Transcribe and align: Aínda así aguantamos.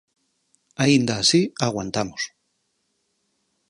Aínda 0.83 1.13
así 1.17 1.41
aguantamos. 1.67 2.21